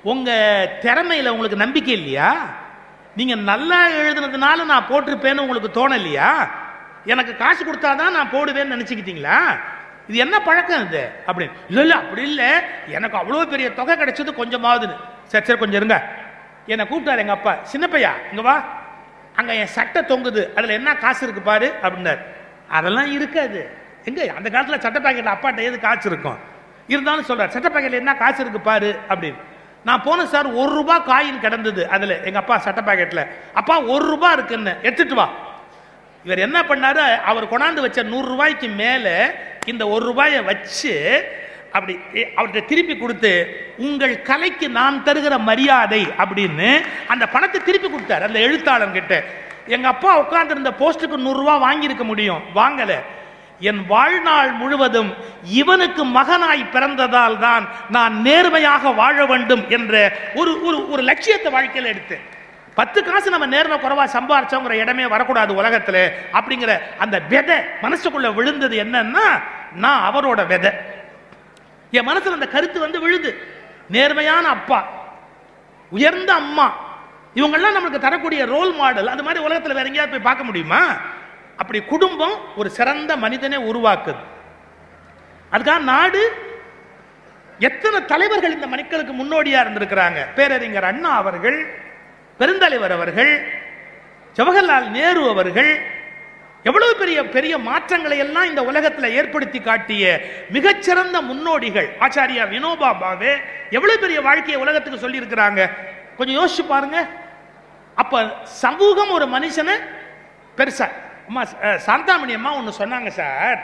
[0.02, 2.34] உங்கள் திறமையில் உங்களுக்கு நம்பிக்கை இல்லையா?
[3.14, 6.48] நீங்கள் நல்லா எழுதுனதுனால நான் போட்டிருப்பேன்னு உங்களுக்கு தோணலையா?
[7.04, 9.38] எனக்கு காசு கொடுத்தாதான் நான் போடுவேன்னு நினச்சிக்கிட்டீங்களா?
[10.06, 11.12] இது என்ன பழக்கம் இது?
[11.26, 11.50] அப்படின்னு.
[11.68, 12.50] இல்லை இல்லை அப்படி இல்லை.
[12.88, 16.02] எனக்கு அவ்வளோ பெரிய தொகை கிடைச்சது கொஞ்சமாவதுன்னு சரி சரி கொஞ்சம் இருங்க.
[16.66, 17.56] என்னை கூப்பிட்டாரு எங்க அப்பா.
[17.72, 18.80] சின்னப்பையா இங்கே இங்க வா.
[19.36, 20.42] அங்கே என் சட்டை தொங்குது.
[20.56, 22.22] அதில் என்ன காசு இருக்கு பாரு அப்படின்னாரு.
[22.68, 23.60] அதெல்லாம் இருக்காது.
[24.04, 26.38] எங்க அந்த காலத்தில் சட்டை பாக்கெட்ல அப்பாட்ட எது காசு இருக்கும்?
[26.86, 29.40] இருந்தாலும் சொல்றாரு சட்டை பாக்கெட்ல என்ன காசு இருக்கு பாரு அப்படின்னு.
[29.84, 33.22] நான் போனேன் சார் ஒரு ரூபா காயின் கிடந்தது அதில் எங்க அப்பா சட்டை பாக்கெட்ல
[33.52, 35.28] அப்பா ஒரு ரூபா இருக்குன்னு எடுத்துட்டு வா.
[36.24, 39.06] இவர் என்ன பண்ணாரு அவர் கொண்டாந்து வச்ச நூறு ரூபாய்க்கு மேல
[39.66, 40.92] இந்த ஒரு ரூபாயை வச்சு
[41.72, 43.32] அப்படி எ, அவர்கிட்ட திருப்பி கொடுத்து
[43.78, 46.68] உங்கள் கலைக்கு நான் தருகிற மரியாதை அப்படின்னு
[47.06, 48.22] அந்த பணத்தை திருப்பி கொடுத்தார்.
[48.22, 49.24] அந்த எழுத்தாளர் கிட்ட
[49.66, 52.92] எங்க அப்பா உட்கார்ந்திருந்த போஸ்ட்டுக்கு நூறுரூவா வாங்கியிருக்க முடியும் வாங்கல.
[53.60, 55.10] என் வாழ்நாள் முழுவதும்
[55.42, 62.24] இவனுக்கு மகனாய் பிறந்ததால் தான் நான் நேர்மையாக வாழ வேண்டும் என்ற ஒரு ஒரு ஒரு லட்சியத்தை வாழ்க்கையில் எடுத்தேன்.
[62.74, 65.96] பத்து காசு நம்ம நேர்மை குறைவா சம்பாரிச்சோங்கிற இடமே வரக்கூடாது உலகத்துல.
[66.32, 69.26] அப்படிங்கிற அந்த விதை மனசுக்குள்ள விழுந்தது என்னன்னா
[69.74, 70.72] நான் அவரோட விதை.
[71.96, 73.30] என் மனசுல அந்த கருத்து வந்து விழுது.
[73.88, 74.80] நேர்மையான அப்பா
[75.92, 76.66] உயர்ந்த அம்மா
[77.34, 80.80] இவங்கெல்லாம் நமக்கு தரக்கூடிய ரோல் மாடல் அது மாதிரி உலகத்தில் வேற எங்கேயாவது போய் பார்க்க முடியுமா?
[81.56, 84.22] அப்படி குடும்பம் ஒரு சிறந்த மனிதனை உருவாக்குது.
[85.52, 86.22] அதுக்காக நாடு
[87.58, 90.20] எத்தனை தலைவர்கள் இந்த மணிக்களுக்கு முன்னோடியா இருந்திருக்கிறாங்க?
[90.34, 91.58] பேரறிஞர் அண்ணா அவர்கள்
[92.38, 93.32] பெருந்தலைவர் அவர்கள்
[94.36, 95.70] ஜவஹர்லால் நேரு அவர்கள்
[96.68, 100.04] எவ்வளவு பெரிய பெரிய மாற்றங்களை எல்லாம் இந்த உலகத்தில் ஏற்படுத்தி காட்டிய
[100.56, 103.32] மிகச்சிறந்த முன்னோடிகள் ஆச்சாரியா வினோபா பாவே
[103.76, 105.60] எவ்வளவு பெரிய வாழ்க்கையை உலகத்துக்கு சொல்லி இருக்கிறாங்க
[106.16, 106.98] கொஞ்சம் யோசிச்சு பாருங்க.
[108.02, 108.20] அப்ப
[108.64, 109.76] சமூகம் ஒரு மனுஷனை
[110.58, 110.86] பெருசா
[111.28, 111.42] அம்மா
[111.86, 113.58] சாந்தாமணி அம்மா ஒன்று சொன்னாங்க சார்.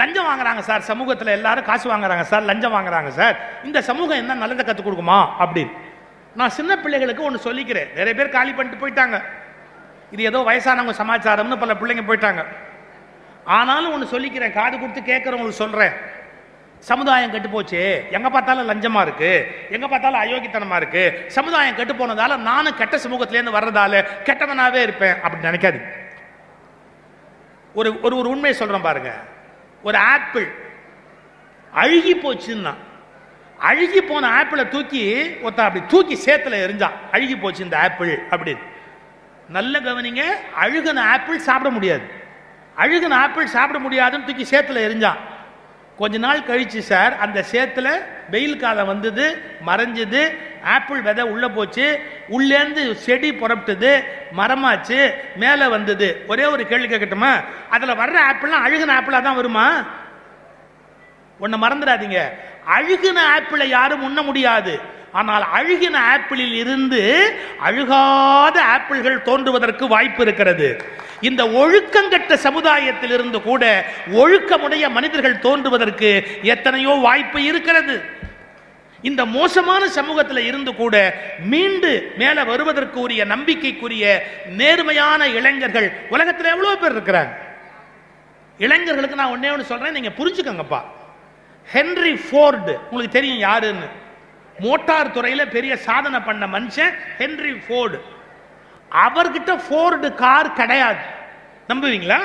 [0.00, 3.36] லஞ்சம் வாங்குறாங்க சார் சமூகத்தில் எல்லாரும் காசு வாங்குறாங்க சார் லஞ்சம் வாங்குறாங்க சார்.
[3.68, 5.72] இந்த சமூகம் என்ன நல்லதை கற்றுக் கொடுக்குமா அப்படின்னு.
[6.40, 7.88] நான் சின்ன பிள்ளைகளுக்கு ஒன்று சொல்லிக்கிறேன்.
[7.98, 9.18] நிறைய பேர் காலி பண்ணிட்டு போயிட்டாங்க.
[10.14, 12.42] இது ஏதோ வயசானவங்க சமாச்சாரம்னு பல பிள்ளைங்க போயிட்டாங்க.
[13.56, 15.94] ஆனாலும் ஒன்று சொல்லிக்கிறேன் காது கொடுத்து கேட்குறவங்களுக்கு சொல்கிறேன்
[16.90, 17.80] சமுதாயம் கெட்டு போச்சு.
[18.16, 19.32] எங்க பார்த்தாலும் லஞ்சமா இருக்கு.
[19.76, 21.02] எங்க பார்த்தாலும் அயோக்கியத்தனமா இருக்கு.
[21.36, 25.80] சமுதாயம் கெட்டு போனதால நானும் கெட்ட சமூகத்திலேருந்து வர்றதால கெட்டவனாவே இருப்பேன் அப்படின்னு நினைக்காது
[27.80, 29.12] ஒரு ஒரு ஒரு உண்மையை சொல்றேன் பாருங்க.
[29.88, 30.48] ஒரு ஆப்பிள்
[31.82, 32.74] அழுகி போச்சுன்னா
[33.68, 35.02] அழுகி போன ஆப்பிளை தூக்கி
[35.42, 38.64] ஒருத்தன் அப்படி தூக்கி சேத்துல எரிஞ்சான் அழுகி போச்சு இந்த ஆப்பிள் அப்படின்னு.
[39.56, 40.22] நல்ல கவனிங்க
[40.62, 42.04] அழுகுன ஆப்பிள் சாப்பிட முடியாது.
[42.76, 45.20] அழுகுன ஆப்பிள் சாப்பிட முடியாதுன்னு தூக்கி சேத்துல எரிஞ்சான்.
[45.96, 47.88] கொஞ்ச நாள் கழிச்சு சார் அந்த சேத்துல
[48.30, 49.24] வெயில் காலம் வந்தது
[49.66, 50.22] மறைஞ்சது
[50.74, 51.86] ஆப்பிள் விதை உள்ள போச்சு
[52.28, 53.92] உள்ளேந்து செடி புறப்பட்டது
[54.36, 55.00] மரமாச்சு
[55.36, 56.24] மேலே வந்தது.
[56.26, 57.32] ஒரே ஒரு கேள்வி கேட்கட்டுமா?
[57.70, 59.66] அதுல வர்ற ஆப்பிள்லாம் அழுகுன ஆப்பிளா தான் வருமா?
[61.38, 62.20] ஒன்றை மறந்துடாதீங்க.
[62.76, 64.74] அழுகின ஆப்பிளை யாரும் உண்ண முடியாது.
[65.12, 67.00] ஆனால் அழுகின ஆப்பிளில் இருந்து
[67.68, 70.68] அழுகாத ஆப்பிள்கள் தோன்றுவதற்கு வாய்ப்பு இருக்கிறது.
[71.28, 73.64] இந்த ஒழுக்கங்கட்ட சமுதாயத்தில் இருந்து கூட
[74.22, 76.10] ஒழுக்கமுடைய மனிதர்கள் தோன்றுவதற்கு
[76.54, 77.96] எத்தனையோ வாய்ப்பு இருக்கிறது.
[79.08, 80.94] இந்த மோசமான சமூகத்தில் இருந்து கூட
[81.52, 84.04] மீண்டு மேலே வருவதற்கு உரிய நம்பிக்கைக்குரிய
[84.60, 87.32] நேர்மையான இளைஞர்கள் உலகத்தில் எவ்வளோ பேர் இருக்கிறாங்க?
[88.58, 90.80] இளைஞர்களுக்கு நான் ஒன்னே ஒன்று சொல்கிறேன் நீங்கள் புரிஞ்சுக்கங்கப்பா.
[91.74, 92.72] Henry Ford.
[92.90, 93.88] உங்களுக்கு தெரியும் யாருன்னு?
[94.64, 97.98] மோட்டார் துறையில் பெரிய சாதனை பண்ண மனுஷன் ஹென்ரி ஃபோர்டு.
[99.04, 101.02] அவர்கிட்ட ஃபோர்டு கார் கிடையாது.
[101.70, 102.20] நம்புவீங்களா?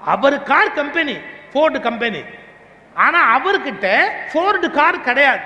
[0.00, 1.16] அவர் கார் கம்பெனி
[1.52, 2.22] ஃபோர்டு கம்பெனி.
[3.04, 3.86] ஆனால் அவர்கிட்ட
[4.30, 5.44] ஃபோர்டு கார் கிடையாது.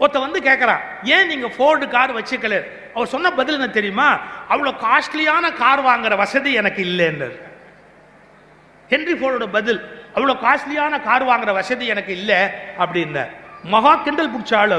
[0.00, 0.82] ஒருத்த வந்து கேட்குறான்
[1.14, 2.56] ஏன் நீங்கள் ஃபோர்டு கார் வச்சுக்கல?
[2.94, 4.08] அவர் சொன்ன பதில் என்ன தெரியுமா?
[4.52, 7.28] அவ்வளோ காஸ்ட்லியான கார் வாங்குற வசதி எனக்கு இல்லைன்னு
[8.92, 9.80] ஹென்ரி ஃபோர்டோட பதில்
[10.16, 12.38] அவ்வளோ காஸ்ட்லியான கார் வாங்குற வசதி எனக்கு இல்லை
[12.82, 13.24] அப்படின்னு
[13.74, 14.78] மகா கிண்டல் பிடிச்ச ஆளு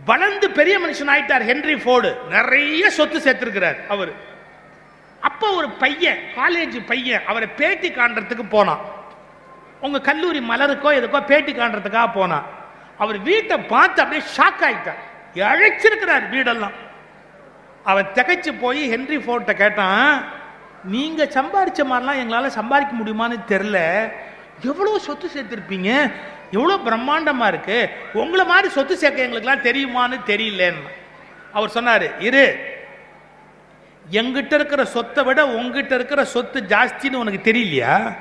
[0.00, 2.10] வளர்ந்து பெரிய மனுஷன் ஆயிட்டார் ஹென்ரி ஃபோர்டு.
[2.34, 4.12] நிறைய சொத்து சேர்த்திருக்கிறார் அவர்.
[5.28, 8.82] அப்போ ஒரு பையன் காலேஜ் பையன் அவரை பேட்டி காண்றதுக்கு போனான்.
[9.86, 12.46] உங்கள் கல்லூரி மலருக்கோ எதுக்கோ பேட்டி காண்றதுக்காக போனான்.
[13.02, 15.02] அவர் வீட்டை பார்த்து அப்படியே ஷாக் ஆகிட்டார்
[15.40, 16.76] இழைச்சிருக்கிறார் வீடெல்லாம்.
[17.90, 20.08] அவன் திகைச்சு போய் ஹென்ரி ஃபோர்ட்டை கேட்டான்
[20.84, 24.10] நீங்க சம்பாதிச்ச மாதிரிலாம் எங்களால சம்பாதிக்க முடியுமான்னு தெரியல.
[24.62, 26.12] எவ்வளவு சொத்து சேர்த்திருப்பீங்க?
[26.50, 27.88] எவ்வளவு பிரம்மாண்டமா இருக்கு?
[28.12, 30.88] உங்களை மாதிரி சொத்து சேர்க்க எங்களுக்குலாம் தெரியுமான்னு தெரியலன்னு.
[31.52, 32.76] அவர் சொன்னாரு இரு.
[34.10, 38.16] எங்கிட்ட இருக்கிற சொத்தை விட உங்ககிட்ட இருக்கிற சொத்து ஜாஸ்தின்னு உனக்கு தெரியலையா?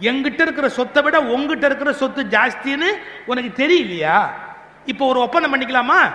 [0.00, 2.88] எங்கிட்ட இருக்கிற சொத்தை விட உங்ககிட்ட இருக்கிற சொத்து ஜாஸ்தின்னு
[3.26, 4.30] உனக்கு தெரியலையா?
[4.84, 6.12] இப்போ ஒரு ஒப்பந்தம் பண்ணிக்கலாமா?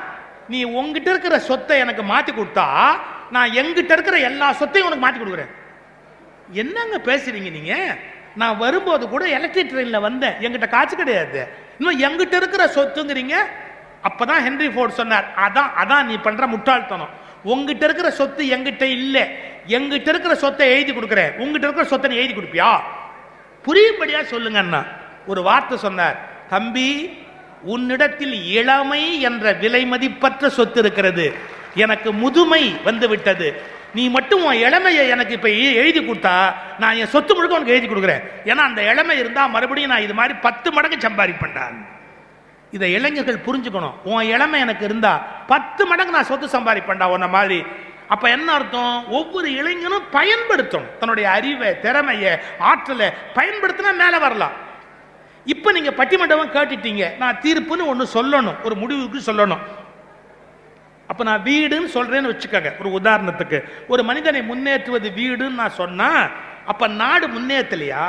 [0.50, 2.92] நீ உங்ககிட்ட இருக்கிற சொத்தை எனக்கு மாத்தி கொடுத்தா
[3.32, 5.52] நான் எங்கிட்ட இருக்கிற எல்லா சொத்தையும் உனக்கு மாற்றி கொடுக்குறேன்.
[6.62, 7.76] என்னங்க பேசுறீங்க நீங்க?
[8.36, 10.36] நான் வரும்போது கூட எலக்ட்ரிக் ட்ரெயின்ல வந்தேன்.
[10.40, 11.48] எங்கிட்ட காட்சி கிடையாது.
[11.80, 13.36] இன்னும் எங்கிட்ட இருக்கிற சொத்துங்கிறீங்க?
[14.08, 17.14] அப்பதான் ஹென்ரி ஃபோர்ட் சொன்னார் அதான் அதான் நீ பண்ற முட்டாள்தனம்.
[17.44, 19.28] உங்ககிட்ட இருக்கிற சொத்து எங்கிட்ட இல்ல.
[19.68, 21.32] எங்கிட்ட இருக்கிற சொத்தை எழுதி கொடுக்குறேன்.
[21.38, 22.72] உங்ககிட்ட இருக்கிற சொத்தை நீ எழுதி கொடுப்பியா?
[23.66, 24.84] புரியும்படியா சொல்லுங்க அண்ணா.
[25.28, 26.18] ஒரு வார்த்தை சொன்னார்
[26.50, 27.18] தம்பி
[27.64, 31.36] உன்னிடத்தில் இளமை என்ற விலை மதிப்பற்ற சொத்து இருக்கிறது.
[31.76, 33.62] எனக்கு முதுமை வந்து விட்டது
[33.94, 38.24] நீ மட்டும் உன் இளமையை எனக்கு இப்ப எழுதி கொடுத்தா நான் என் சொத்து முழுக்க உனக்கு எழுதி கொடுக்குறேன்.
[38.46, 41.88] ஏன்னா அந்த இளமை இருந்தா மறுபடியும் நான் இது மாதிரி பத்து மடங்கு சம்பாதிப்பேன்டான்.
[42.72, 43.94] இதை இளைஞர்கள் புரிஞ்சுக்கணும்.
[44.04, 47.64] உன் இளமை எனக்கு இருந்தா பத்து மடங்கு நான் சொத்து சம்பாதிப்பேன்டா உன்ன மாதிரி.
[48.08, 49.10] அப்ப என்ன அர்த்தம்?
[49.10, 50.98] ஒவ்வொரு இளைஞனும் பயன்படுத்தணும்.
[51.00, 54.52] தன்னுடைய அறிவை திறமையை ஆற்றலை பயன்படுத்தினா மேல வரலாம்.
[55.46, 57.18] இப்ப நீங்க பட்டிமண்டபம் கேட்டுட்டீங்க.
[57.18, 58.62] நான் தீர்ப்புன்னு ஒன்று சொல்லணும்.
[58.64, 59.60] ஒரு முடிவுக்கு சொல்லணும்.
[61.12, 62.72] அப்போ நான் வீடுன்னு சொல்கிறேன்னு வச்சுக்கோங்க.
[62.82, 63.60] ஒரு உதாரணத்துக்கு.
[63.94, 66.24] ஒரு மனிதனை முன்னேற்றுவது வீடுன்னு நான் சொன்னால்
[66.72, 68.06] அப்போ நாடு முன்னேற்றலையா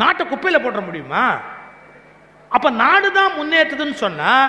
[0.00, 1.24] நாட்டை குப்பையில் போட முடியுமா?
[2.56, 4.46] அப்போ நாடு தான் முன்னேற்றுதுன்னு சொன்னால்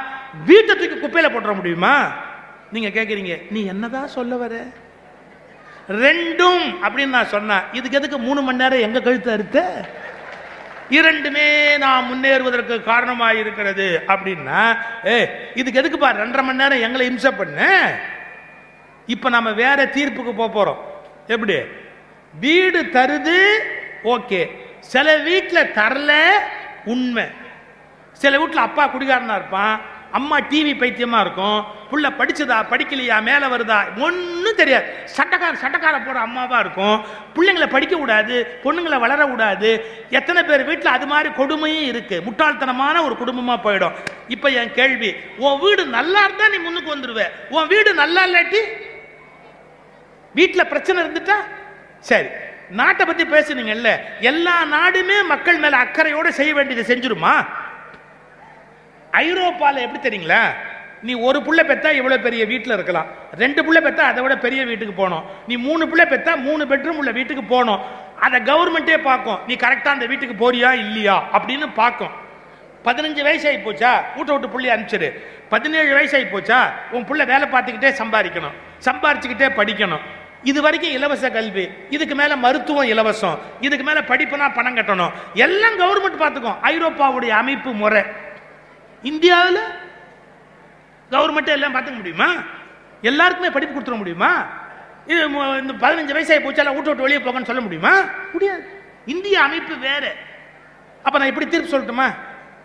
[0.50, 1.96] வீட்டை தூக்கி குப்பையில போட்டுற முடியுமா?
[2.76, 4.54] நீங்கள் கேட்குறீங்க நீ என்னதான் சொல்ல வர?
[6.04, 9.60] ரெண்டும் அப்படின்னு நான் சொன்னேன் இதுக்கு எதுக்கு மூணு மணி நேரம் எங்கே கழுத்து அறுத்த?
[10.92, 17.32] இரண்டுமே நான் முன்னேறுவதற்கு காரணமாக இருக்கிறது அப்படின்னா ஏ இதுக்கு எதுக்கு பாரு ரெண்டரை மணி நேரம் எங்களை இம்சை
[17.32, 17.60] பண்ண?
[19.06, 20.82] இப்போ நம்ம வேற தீர்ப்புக்கு போக போகிறோம்
[21.28, 21.64] எப்படி?
[22.34, 23.40] வீடு தருது
[24.04, 24.50] ஓகே.
[24.80, 26.12] சில வீட்டில் தரல
[26.86, 27.26] உண்மை.
[28.14, 29.82] சில வீட்டில் அப்பா குடிகாரனா இருப்பான்
[30.18, 31.60] அம்மா டிவி பைத்தியமா இருக்கும்.
[31.92, 34.86] புள்ள படிச்சதா படிக்கலையா மேல வருதா ஒன்றும் தெரியாது.
[35.16, 36.98] சட்டக்கார சட்டக்கார போற அம்மாவா இருக்கும்.
[37.36, 39.72] பிள்ளைங்களை படிக்க கூடாது பொண்ணுங்களை வளர கூடாது
[40.20, 42.20] எத்தனை பேர் வீட்டில் அது மாதிரி கொடுமையும் இருக்கு.
[42.28, 43.98] முட்டாள்தனமான ஒரு குடும்பமா போயிடும்.
[44.36, 48.64] இப்போ என் கேள்வி உன் வீடு நல்லா இருந்தா நீ முன்னுக்கு வந்துடுவேன் உன் வீடு நல்லா இல்லாட்டி
[50.40, 51.38] வீட்டில் பிரச்சனை இருந்துட்டா?
[52.12, 52.30] சரி.
[52.80, 53.90] நாட்டை பத்தி பேசுனீங்கல்ல.
[54.20, 57.34] எல்லா நாடுமே மக்கள் மேல அக்கறையோட செய்ய வேண்டியதை செஞ்சிருமா?
[59.12, 60.42] ஐரோப்பாவில் எப்படி தெரியுங்களா?
[61.02, 63.06] நீ ஒரு புள்ள பெத்தா இவ்வளோ பெரிய வீட்டில் இருக்கலாம்.
[63.38, 65.24] ரெண்டு புள்ள பெத்தா அதை விட பெரிய வீட்டுக்கு போகணும்.
[65.48, 67.80] நீ மூணு புள்ள பெத்தா மூணு பெட்ரூம் உள்ள வீட்டுக்கு போகணும்.
[68.20, 69.40] அதை கவர்மெண்ட்டே பார்க்கும்.
[69.48, 71.24] நீ கரெக்டாக அந்த வீட்டுக்கு போறியா இல்லையா?
[71.34, 72.10] அப்படின்னு பார்க்கும்.
[72.86, 73.92] பதினஞ்சு வயசு ஆகி போச்சா?
[74.16, 76.72] வீட்டை விட்டு புள்ளி அனுப்பிச்சிரு பதினேழு வயசு ஆகி போச்சா?
[76.92, 78.56] உன் புள்ள வேலை பார்த்துக்கிட்டே சம்பாதிக்கணும்.
[78.86, 80.00] சம்பாரிச்சுக்கிட்டே படிக்கணும்.
[80.44, 81.70] இது வரைக்கும் இலவச கல்வி.
[81.90, 83.38] இதுக்கு மேல மருத்துவம் இலவசம்.
[83.60, 85.12] இதுக்கு மேல படிப்புனா பணம் கட்டணும்.
[85.34, 86.56] எல்லாம் கவர்மெண்ட் பார்த்துக்கும்.
[86.64, 88.04] ஐரோப்பாவுடைய அமைப்பு முறை.
[89.02, 89.62] இந்தியாவில்
[91.12, 92.30] கவர்மெண்ட்டே எல்லாம் பார்த்துக்க முடியுமா?
[93.02, 94.48] எல்லாருக்குமே படிப்பு கொடுத்துட முடியுமா?
[95.06, 95.22] இது
[95.62, 97.94] இந்த பதினஞ்சு வயசாகி போச்சால வீட்டு விட்டு வெளியே போகன்னு சொல்ல முடியுமா?
[98.34, 98.64] முடியாது.
[99.06, 100.16] இந்திய அமைப்பு வேற.
[101.04, 102.14] அப்போ நான் இப்படி தீர்ப்பு சொல்லட்டுமா?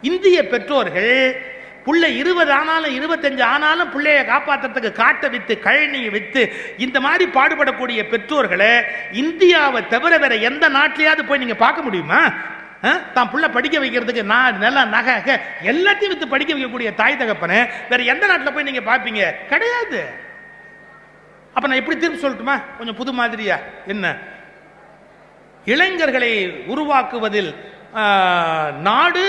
[0.00, 1.44] இந்திய பெற்றோர்கள்
[1.86, 8.82] புள்ள இருபது ஆனாலும் இருபத்தஞ்சு ஆனாலும் பிள்ளைய காப்பாற்றுறதுக்கு காட்டை வித்து கழனியை வித்து இந்த மாதிரி பாடுபடக்கூடிய பெற்றோர்களை
[9.12, 12.32] இந்தியாவை தவிர வேற எந்த நாட்டிலேயாவது போய் நீங்க பார்க்க முடியுமா?
[13.14, 15.34] தான் பிள்ளை படிக்க வைக்கிறதுக்கு நான் நல்லா நகை
[15.72, 17.58] எல்லாத்தையும் வித்து படிக்க வைக்கக்கூடிய தாய் தகப்பனை
[17.90, 19.22] வேற எந்த நாட்டில் போய் நீங்க பார்ப்பீங்க
[19.52, 20.00] கிடையாது.
[21.54, 22.54] அப்ப நான் எப்படி தீர்ப்பு சொல்லட்டுமா?
[22.78, 23.58] கொஞ்சம் புது மாதிரியா?
[23.86, 24.16] என்ன?
[25.64, 26.32] இளைஞர்களை
[26.68, 27.50] உருவாக்குவதில்
[28.88, 29.24] நாடு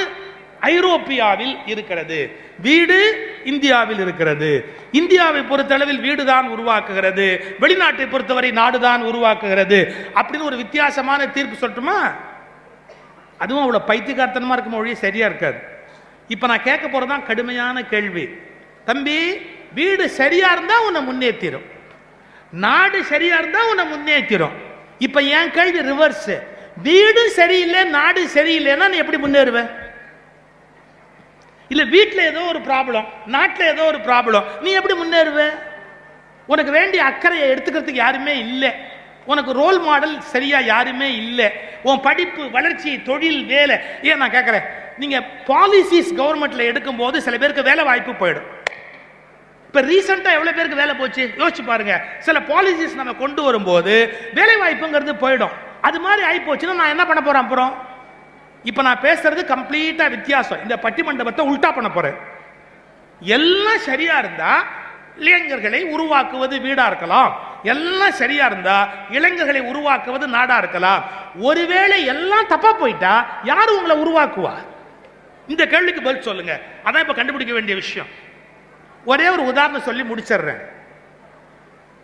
[0.61, 2.19] ஐரோப்பியாவில் இருக்கிறது.
[2.59, 2.97] வீடு
[3.45, 4.51] இந்தியாவில் இருக்கிறது.
[4.91, 7.27] இந்தியாவை பொறுத்தளவில் வீடுதான் உருவாக்குகிறது.
[7.61, 9.79] வெளிநாட்டை பொறுத்தவரை நாடுதான் உருவாக்குகிறது.
[10.15, 11.99] அப்படின்னு ஒரு வித்தியாசமான தீர்ப்பு சொல்லட்டுமா?
[13.43, 15.59] அதுவும் அவ்வளோ பைத்தியகார்த்தனமாக இருக்கும் மொழி சரியாக இருக்காது.
[16.33, 18.25] இப்போ நான் கேட்க போறதுதான் கடுமையான கேள்வி.
[18.89, 19.17] தம்பி
[19.77, 21.65] வீடு சரியாக இருந்தால் உன்னை முன்னேற்றிடும்
[22.65, 24.55] நாடு சரியாக இருந்தால் உன்னை முன்னேற்றிடும்
[25.05, 26.35] இப்போ என் கேள்வி ரிவர்ஸு
[26.87, 29.59] வீடு சரியில்லை நாடு சரியில்லைன்னா நீ எப்படி முன்னேறுவ
[31.71, 35.39] இல்லை வீட்டில் ஏதோ ஒரு ப்ராப்ளம் நாட்டில் ஏதோ ஒரு ப்ராப்ளம் நீ எப்படி முன்னேறுவ?
[36.51, 38.69] உனக்கு வேண்டிய அக்கறையை எடுத்துக்கிறதுக்கு யாருமே இல்லை.
[39.31, 41.51] உனக்கு ரோல் மாடல் சரியா யாருமே இல்லை.
[41.83, 43.79] உன் படிப்பு வளர்ச்சி தொழில் வேலை.
[44.01, 48.47] ஏன் நான் கேட்குறேன் நீங்க பாலிசிஸ் கவர்மெண்ட்ல எடுக்கும் போது சில பேருக்கு வேலை வாய்ப்பு போயிடும்.
[49.67, 51.33] இப்ப ரீசெண்டா எவ்வளவு பேருக்கு வேலை போச்சு?
[51.37, 52.03] யோசிச்சு பாருங்க.
[52.19, 55.51] சில பாலிசிஸ் நம்ம கொண்டு வரும்போது வேலை வாய்ப்புங்கிறது போயிடும்.
[55.81, 57.85] அது மாதிரி ஆகி போச்சுன்னா நான் என்ன பண்ண போறேன் அப்புறம்?
[58.63, 60.61] இப்ப நான் பேசுறது கம்ப்ளீட்டா வித்தியாசம்.
[60.61, 62.17] இந்த பட்டிமண்டபத்தை உல்டா பண்ண போறேன்.
[63.19, 64.63] எல்லாம் சரியா இருந்தா
[65.17, 67.46] இளைஞர்களை உருவாக்குவது வீடா இருக்கலாம்.
[67.67, 68.77] எல்லாம் சரியா இருந்தா
[69.09, 71.03] இளைஞர்களை உருவாக்குவது நாடா இருக்கலாம்.
[71.39, 74.53] ஒருவேளை எல்லாம் தப்பா போயிட்டா யாரு உங்களை உருவாக்குவா?
[75.47, 76.59] இந்த கேள்விக்கு பதில் சொல்லுங்க.
[76.83, 78.07] அதான் இப்ப கண்டுபிடிக்க வேண்டிய விஷயம்.
[79.05, 80.61] ஒரே ஒரு உதாரணம் சொல்லி முடிச்சிடுறேன்.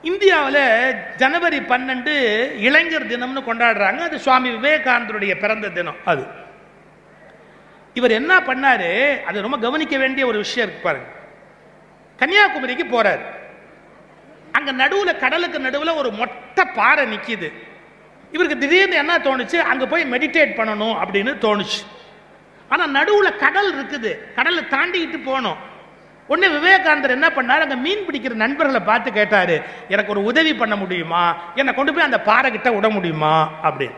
[0.01, 2.15] இந்தியாவில் ஜனவரி பன்னெண்டு
[2.57, 3.97] இளைஞர் தினம்னு கொண்டாடுறாங்க.
[3.97, 6.25] அது சுவாமி விவேகானந்தருடைய பிறந்த தினம் அது.
[7.93, 9.21] இவர் என்ன பண்ணாரு?
[9.23, 11.09] அது ரொம்ப கவனிக்க வேண்டிய ஒரு விஷயம் இருக்கு பாருங்க.
[12.17, 13.41] கன்னியாகுமரிக்கு போறாரு.
[14.57, 17.49] அங்க நடுவுல கடலுக்கு நடுவுல ஒரு மொட்டை பாறை நிக்குது.
[18.35, 19.57] இவருக்கு திடீர்னு என்ன தோணுச்சு?
[19.71, 21.79] அங்க போய் மெடிடேட் பண்ணணும் அப்படின்னு தோணுச்சு.
[22.73, 24.11] ஆனா நடுவுல கடல் இருக்குது.
[24.35, 25.71] கடலை தாண்டிக்கிட்டு போகணும்
[26.27, 27.63] உடனே விவேகானந்தர் என்ன பண்ணார்?
[27.65, 29.55] அங்க மீன் பிடிக்கிற நண்பர்களை பார்த்து கேட்டாரு
[29.89, 31.23] எனக்கு ஒரு உதவி பண்ண முடியுமா?
[31.55, 33.33] என்னை கொண்டு போய் அந்த பாறை கிட்ட விட முடியுமா?
[33.63, 33.97] அப்படின்னு.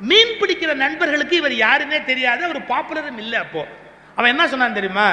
[0.00, 2.44] மீன் பிடிக்கிற நண்பர்களுக்கு இவர் யாருன்னே தெரியாது.
[2.44, 3.62] அவர் பாப்புலரும் இல்லை அப்போ.
[4.16, 5.08] அவன் என்ன சொன்னான் தெரியுமா?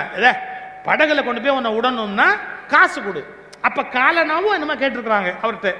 [0.87, 2.27] படகுல கொண்டு போய் உன்னை விடணும்னா
[2.67, 3.23] காசு கொடு.
[3.67, 5.71] அப்ப காலனாவும் என்னமா கேட்டிருக்கிறாங்க அவர்கிட்ட.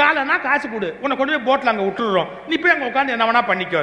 [0.00, 0.88] காலனா காசு கொடு.
[1.00, 3.82] உன்னை கொண்டு போய் போட்டில் அங்கே விட்டுடுறோம் நீ போய் அங்கே உட்காந்து என்ன வேணா பண்ணிக்கோ.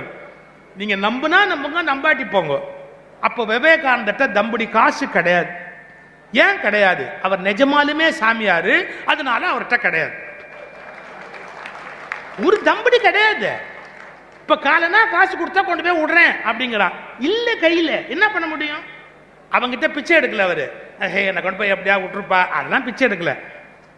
[0.80, 2.56] நீங்க நம்புனா நம்புங்க நம்பாட்டி போங்க.
[3.28, 5.52] அப்போ விவேகானந்தட்ட தம்புடி காசு கிடையாது.
[6.32, 7.06] ஏன் கிடையாது?
[7.22, 8.76] அவர் நிஜமாலுமே சாமியாரு.
[9.06, 10.16] அதனால அவர்கிட்ட கிடையாது.
[12.46, 13.50] ஒரு தம்படி கிடையாது.
[14.42, 18.08] இப்ப காலனா காசு கொடுத்தா கொண்டு போய் விடுறேன் அப்படிங்கிறான் இல்ல கையில.
[18.08, 18.84] என்ன பண்ண முடியும்?
[19.52, 20.72] அவங்கிட்ட பிச்சை எடுக்கல அவரு.
[21.00, 22.48] ஹே என்னை கொண்டு போய் எப்படியா விட்டுருப்பா?
[22.48, 23.40] அதெல்லாம் பிச்சை எடுக்கல.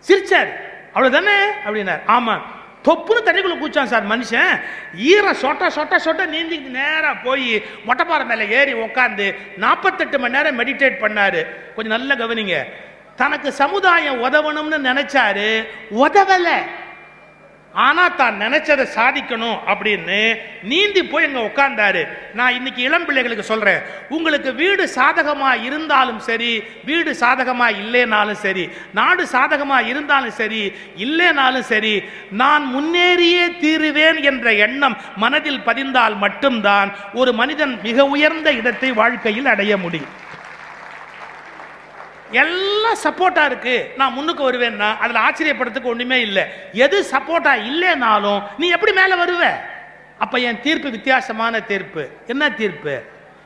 [0.08, 0.48] சிரிச்சார்.
[0.96, 1.46] அவ்வளவுதானே?
[1.66, 2.00] அப்படின்னார்.
[2.08, 2.42] ஆமா.
[2.84, 4.62] தொப்புன்னு தண்ணிக்குள்ள கூச்சான் சார் மனுஷன்.
[4.96, 11.02] ஈரம் சொட்ட சொட்ட சொட்ட நீந்திக்கிட்டு நேராக போய் மொட்டைப்பாறை மேல ஏறி உட்காந்து நாற்பத்தெட்டு மணி நேரம் மெடிடேட்
[11.02, 11.74] பண்ணாரு.
[11.76, 12.64] கொஞ்சம் நல்லா கவனிங்க.
[13.16, 15.68] தனக்கு சமுதாயம் உதவணும்னு நினைச்சாரு.
[15.90, 16.82] உதவலை.
[17.74, 20.18] ஆனா தான் நினைச்சதை சாதிக்கணும் அப்படின்னு
[20.64, 23.82] நீந்தி போய் அங்க உட்கார்ந்தாரு நான் இன்னைக்கு இளம் பிள்ளைகளுக்கு சொல்றேன்.
[24.10, 32.04] உங்களுக்கு வீடு சாதகமா இருந்தாலும் சரி வீடு சாதகமா இல்லைனாலும் சரி நாடு சாதகமா இருந்தாலும் சரி இல்லைனாலும் சரி
[32.30, 39.78] நான் முன்னேறியே தீருவேன் என்ற எண்ணம் மனதில் பதிந்தால் மட்டும்தான் ஒரு மனிதன் மிக உயர்ந்த இடத்தை வாழ்க்கையில் அடைய
[39.78, 40.14] முடியும்.
[42.34, 43.94] எல்லாம் சப்போர்ட்டா இருக்கு.
[43.98, 46.44] நான் முன்னுக்கு வருவேன்னா அதுல ஆச்சரியப்படுறதுக்கு ஒண்ணுமே இல்லை.
[46.72, 49.44] எது சப்போர்ட்டா இல்லைனாலும் நீ எப்படி மேல வருவ?
[50.18, 52.10] அப்ப என் தீர்ப்பு வித்தியாசமான தீர்ப்பு.
[52.28, 53.02] என்ன தீர்ப்பு?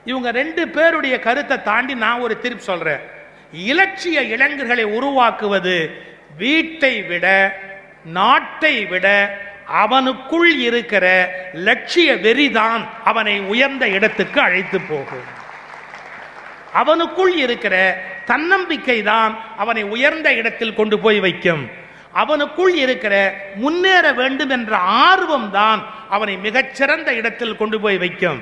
[0.05, 2.99] இவங்க ரெண்டு பேருடைய கருத்தை தாண்டி நான் ஒரு தீர்ப்பு சொல்றேன்.
[3.53, 6.03] இலட்சிய இளைஞர்களை உருவாக்குவது
[6.37, 7.25] வீட்டை விட
[8.05, 9.07] நாட்டை விட
[9.83, 11.05] அவனுக்குள் இருக்கிற
[11.53, 15.27] லட்சிய வெறிதான் அவனை உயர்ந்த இடத்துக்கு அழைத்து போகும்.
[16.75, 17.75] அவனுக்குள் இருக்கிற
[18.29, 21.63] தன்னம்பிக்கை தான் அவனை உயர்ந்த இடத்தில் கொண்டு போய் வைக்கும்.
[22.21, 23.15] அவனுக்குள் இருக்கிற
[23.63, 24.71] முன்னேற வேண்டும் என்ற
[25.07, 25.81] ஆர்வம் தான்
[26.15, 28.39] அவனை மிகச்சிறந்த இடத்தில் கொண்டு போய் வைக்கும்.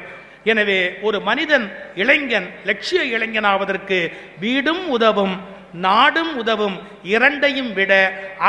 [0.52, 1.66] எனவே ஒரு மனிதன்
[2.02, 4.00] இளைஞன் லட்சிய இளைஞனாவதற்கு
[4.44, 5.36] வீடும் உதவும்
[5.86, 6.76] நாடும் உதவும்
[7.14, 7.94] இரண்டையும் விட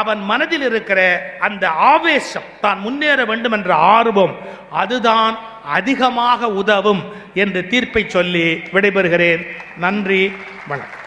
[0.00, 1.00] அவன் மனதில் இருக்கிற
[1.46, 4.34] அந்த ஆவேசம் தான் முன்னேற வேண்டும் என்ற ஆர்வம்
[4.82, 5.34] அதுதான்
[5.78, 7.02] அதிகமாக உதவும்
[7.44, 9.42] என்று தீர்ப்பை சொல்லி விடைபெறுகிறேன்.
[9.84, 10.22] நன்றி
[10.68, 11.05] வணக்கம்.